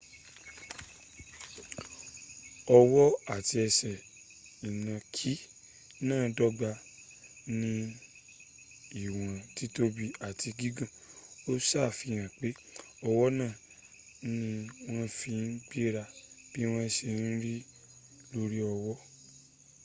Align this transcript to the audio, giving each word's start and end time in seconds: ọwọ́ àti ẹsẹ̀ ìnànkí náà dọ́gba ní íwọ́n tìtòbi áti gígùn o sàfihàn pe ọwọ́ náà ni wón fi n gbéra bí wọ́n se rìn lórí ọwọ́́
ọwọ́ 2.77 3.05
àti 3.33 3.55
ẹsẹ̀ 3.67 3.95
ìnànkí 4.67 5.31
náà 6.07 6.25
dọ́gba 6.37 6.71
ní 7.59 7.71
íwọ́n 9.03 9.33
tìtòbi 9.55 10.05
áti 10.27 10.49
gígùn 10.59 10.89
o 11.49 11.51
sàfihàn 11.69 12.29
pe 12.39 12.47
ọwọ́ 13.07 13.27
náà 13.39 13.53
ni 14.37 14.49
wón 14.89 15.05
fi 15.17 15.29
n 15.43 15.45
gbéra 15.69 16.03
bí 16.51 16.61
wọ́n 16.71 16.87
se 16.95 17.07
rìn 17.43 17.63
lórí 18.33 18.59
ọwọ́́ 18.73 18.97